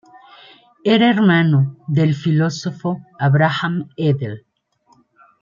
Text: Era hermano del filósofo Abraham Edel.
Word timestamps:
Era 0.83 1.11
hermano 1.11 1.75
del 1.87 2.15
filósofo 2.15 2.99
Abraham 3.19 3.87
Edel. 3.97 4.47